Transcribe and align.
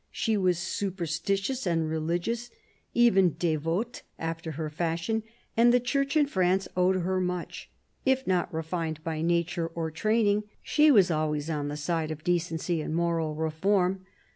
She 0.09 0.35
was 0.35 0.57
super 0.57 1.05
stitious 1.05 1.67
and 1.67 1.87
religious, 1.87 2.49
even 2.95 3.35
devote, 3.37 4.01
after 4.17 4.53
her 4.53 4.67
fashion, 4.67 5.21
and 5.55 5.71
the 5.71 5.79
Church 5.79 6.17
in 6.17 6.25
France 6.25 6.67
owed 6.75 6.95
her 7.03 7.19
much: 7.21 7.69
if 8.03 8.25
not 8.25 8.51
refined 8.51 9.03
by 9.03 9.21
nature 9.21 9.67
or 9.67 9.91
training, 9.91 10.45
she 10.63 10.89
was 10.89 11.11
yet 11.11 11.17
always 11.17 11.51
on 11.51 11.67
the 11.67 11.77
side 11.77 12.09
of 12.09 12.23
decency 12.23 12.81
and 12.81 12.95
moral 12.95 13.35
reform. 13.35 14.03